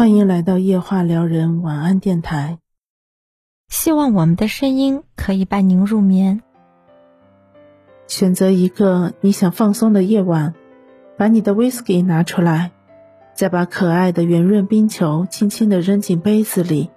[0.00, 2.58] 欢迎来到夜话撩人晚安电台。
[3.68, 6.40] 希望我们的声音可以伴您入眠。
[8.06, 10.54] 选择一个你想放松的夜晚，
[11.18, 12.70] 把你的 whisky 拿出来，
[13.34, 16.88] 再把可爱的圆润冰球轻轻地扔进杯子里，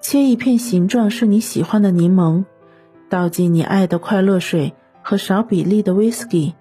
[0.00, 2.46] 切一片形状是你喜欢的柠檬，
[3.10, 4.72] 倒进你爱的快乐水
[5.02, 6.54] 和少比例的 whisky，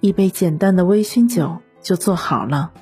[0.00, 2.72] 一杯简单的微醺酒就做好了。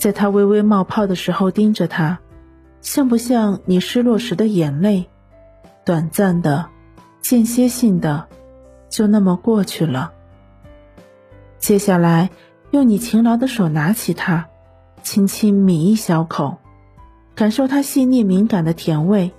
[0.00, 2.20] 在它微微冒泡的时候，盯着它，
[2.80, 5.10] 像不像你失落时的眼泪？
[5.84, 6.70] 短暂的、
[7.20, 8.26] 间歇性的，
[8.88, 10.14] 就那么过去了。
[11.58, 12.30] 接下来，
[12.70, 14.48] 用你勤劳的手拿起它，
[15.02, 16.56] 轻轻抿一小口，
[17.34, 19.32] 感受它细腻敏感的甜味，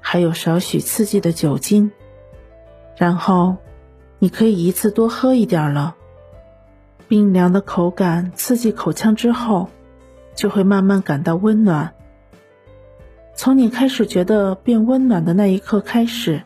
[0.00, 1.92] 还有少许刺激的酒精。
[2.96, 3.58] 然后，
[4.18, 5.94] 你可以一次多喝一点了。
[7.06, 9.70] 冰凉的口感刺激口腔之后。
[10.34, 11.94] 就会慢慢感到温暖。
[13.34, 16.42] 从你开始觉得变温暖的那一刻开始，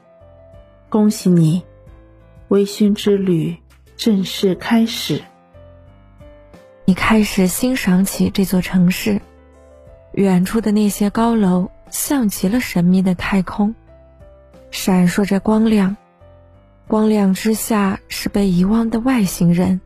[0.89, 1.65] 恭喜你，
[2.49, 3.57] 微醺之旅
[3.97, 5.23] 正式开始。
[6.85, 9.21] 你开始欣赏起这座城市，
[10.13, 13.75] 远处的那些高楼像极了神秘的太空，
[14.71, 15.97] 闪烁着光亮。
[16.87, 19.81] 光亮之下是被遗忘的外星人。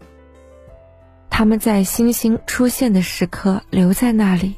[1.31, 4.57] 他们在星星出现的时刻留在那里，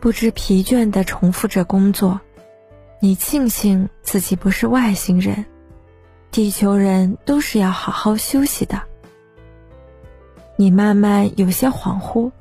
[0.00, 2.20] 不知疲倦地重复着工作。
[2.98, 5.44] 你庆幸自己不是外星人，
[6.30, 8.80] 地球人都是要好好休息的。
[10.56, 12.32] 你慢慢有些恍惚，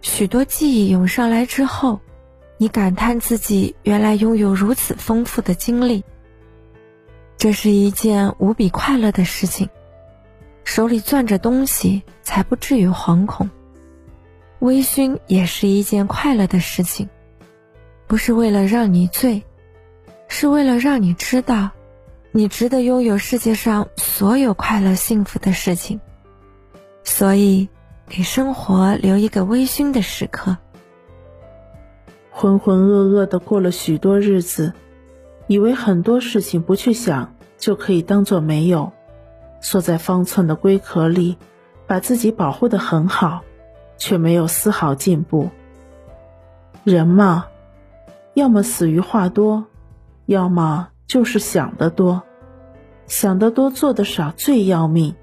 [0.00, 2.00] 许多记忆涌上来之后，
[2.56, 6.02] 你感叹自己原来拥有如此丰富的经历。
[7.36, 9.68] 这是一件无比快乐的事情。
[10.64, 13.50] 手里攥着东西，才不至于惶恐。
[14.60, 17.08] 微醺也是一件快乐的事情，
[18.06, 19.42] 不是为了让你醉，
[20.28, 21.70] 是为了让你知道，
[22.30, 26.00] 你值得拥有世界上所有快乐幸福的事情。
[27.02, 27.68] 所以，
[28.08, 30.58] 给生活留一个微醺的时刻。
[32.30, 34.72] 浑浑噩噩的过了许多日子，
[35.46, 38.92] 以为很多事情不去想就可以当做没有。
[39.60, 41.36] 缩在方寸的龟壳里，
[41.86, 43.42] 把自己保护的很好，
[43.96, 45.50] 却没有丝毫进步。
[46.84, 47.46] 人嘛，
[48.34, 49.66] 要么死于话多，
[50.26, 52.22] 要么就是想得多。
[53.06, 55.14] 想得多，做的少最要命。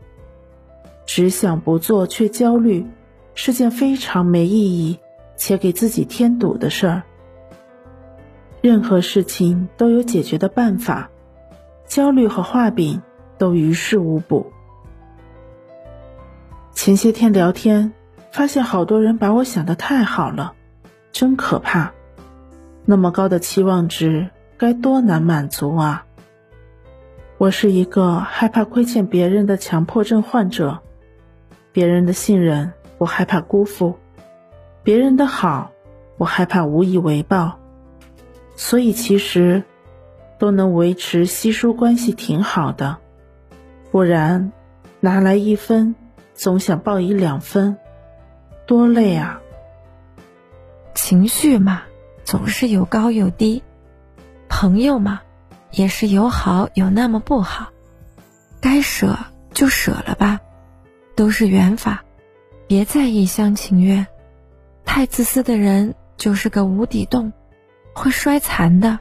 [1.05, 2.85] 只想不做却焦虑，
[3.33, 4.99] 是件非常没意义
[5.37, 7.03] 且给自己添堵的事儿。
[8.61, 11.09] 任何事情都有解决的办法，
[11.87, 13.01] 焦虑和画饼。
[13.37, 14.51] 都于事无补。
[16.73, 17.93] 前些天聊天，
[18.31, 20.53] 发现好多人把我想的太好了，
[21.11, 21.93] 真可怕。
[22.85, 26.05] 那么高的期望值，该多难满足啊！
[27.37, 30.79] 我是一个害怕亏欠别人的强迫症患者，
[31.71, 33.97] 别人的信任我害怕辜负，
[34.83, 35.71] 别人的好
[36.17, 37.59] 我害怕无以为报，
[38.55, 39.63] 所以其实
[40.39, 42.97] 都能维持稀疏关系挺好的。
[43.91, 44.51] 不然，
[44.99, 45.95] 拿来一分，
[46.33, 47.77] 总想报以两分，
[48.65, 49.41] 多累啊！
[50.93, 51.83] 情绪嘛，
[52.23, 53.61] 总是有高有低；
[54.49, 55.21] 朋友嘛，
[55.71, 57.69] 也是有好有那么不好。
[58.59, 59.17] 该舍
[59.53, 60.41] 就舍了吧，
[61.15, 62.03] 都是缘法，
[62.67, 64.05] 别再一厢情愿。
[64.83, 67.31] 太自私的人就是个无底洞，
[67.93, 68.99] 会摔残的。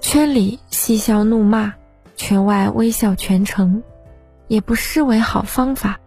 [0.00, 1.74] 圈里嬉笑怒骂。
[2.18, 3.82] 圈外微笑全程，
[4.48, 5.98] 也不失为好方法。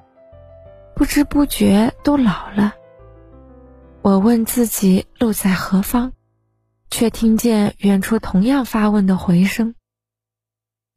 [0.94, 2.74] 不知不觉都老了。
[4.02, 6.12] 我问自己路在何方，
[6.92, 9.74] 却听见远处同样发问的回声。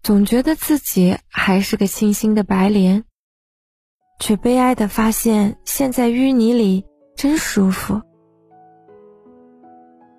[0.03, 3.05] 总觉得自己还是个清新的白莲，
[4.19, 6.85] 却悲哀的发现陷在淤泥里
[7.17, 8.03] 真舒服。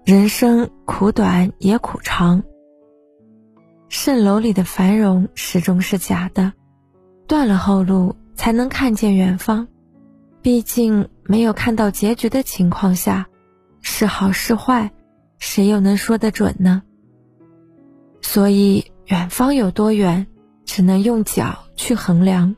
[0.05, 2.41] 人生苦短也苦长。
[3.89, 6.53] 蜃楼里的繁荣始终是假的，
[7.27, 9.67] 断了后路才能看见远方。
[10.41, 13.27] 毕竟没有看到结局的情况下，
[13.81, 14.91] 是好是坏，
[15.39, 16.83] 谁又能说得准呢？
[18.21, 20.27] 所以远方有多远，
[20.65, 22.55] 只能用脚去衡量。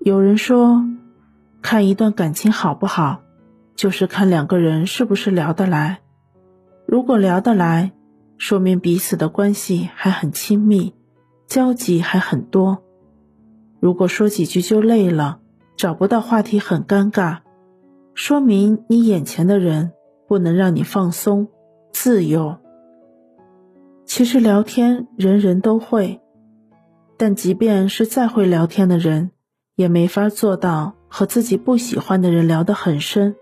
[0.00, 0.84] 有人说，
[1.62, 3.22] 看一段感情好不好，
[3.74, 6.00] 就是看两个人是不是聊得来。
[6.86, 7.92] 如果聊得来，
[8.38, 10.94] 说明彼此的关系还很亲密，
[11.46, 12.82] 交集还很多。
[13.80, 15.40] 如果说几句就累了，
[15.76, 17.38] 找不到话题很尴尬，
[18.14, 19.92] 说明你眼前的人
[20.28, 21.48] 不能让你放松、
[21.92, 22.56] 自由。
[24.04, 26.20] 其实聊天人人都会，
[27.16, 29.30] 但即便是再会聊天的人，
[29.74, 33.34] 也没法做到和自己不喜欢的人聊得很深，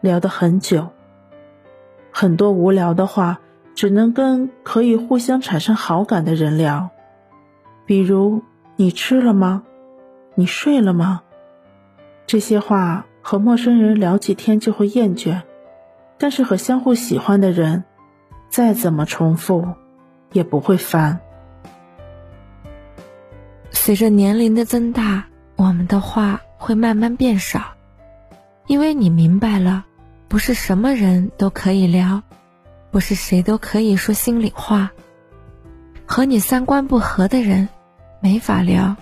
[0.00, 0.88] 聊得很久。
[2.10, 3.40] 很多无聊的话，
[3.80, 6.90] 只能跟可以互相产生好感的人聊，
[7.86, 8.42] 比如
[8.76, 9.62] “你吃了吗？
[10.34, 11.22] 你睡了吗？”
[12.28, 15.40] 这些话和陌生人聊几天就会厌倦，
[16.18, 17.84] 但是和相互喜欢的人，
[18.50, 19.66] 再怎么重复。
[20.32, 21.18] 也不会烦。
[23.70, 25.24] 随着年龄的增大，
[25.56, 27.62] 我们的话会慢慢变少，
[28.66, 29.86] 因为你明白了，
[30.28, 32.22] 不是什么人都可以聊，
[32.90, 34.90] 不是谁都可以说心里话。
[36.06, 37.68] 和你三观不合的人，
[38.20, 38.96] 没法聊。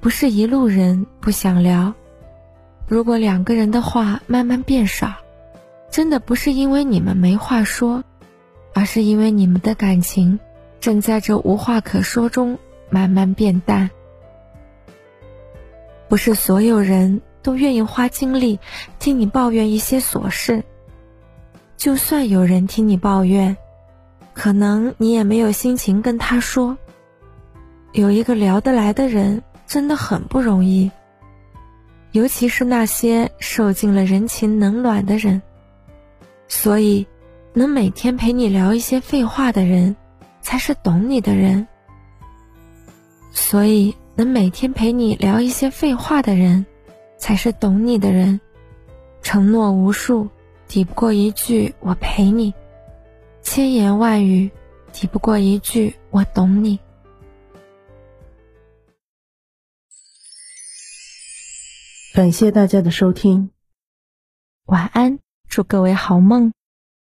[0.00, 1.92] 不是一路人不想聊。
[2.86, 5.14] 如果两个人的话慢慢变少，
[5.90, 8.02] 真的不是因为你们没话说。
[8.72, 10.38] 而是因为你们的感情
[10.78, 12.56] 正在这无话可说中
[12.88, 13.90] 慢慢变淡。
[16.08, 18.60] 不是所有人都愿意花精力
[19.00, 20.62] 听你抱怨一些琐事。
[21.80, 23.56] 就算有人听你抱怨，
[24.34, 26.76] 可能你也没有心情跟他说。
[27.92, 30.90] 有一个聊得来的人真的很不容易，
[32.12, 35.40] 尤其是那些受尽了人情冷暖的人。
[36.48, 37.06] 所以。
[37.52, 39.96] 能每天陪你聊一些废话的人，
[40.40, 41.66] 才是懂你的人。
[43.32, 46.64] 所以，能每天陪你聊一些废话的人，
[47.18, 48.40] 才是懂你的人。
[49.20, 50.28] 承诺无数，
[50.70, 52.52] 抵不过一句“我陪你”；
[53.42, 54.52] 千言万语，
[54.92, 56.78] 抵不过一句“我懂你”。
[62.14, 63.50] 感谢大家的收听，
[64.66, 65.18] 晚安，
[65.48, 66.52] 祝各位好梦。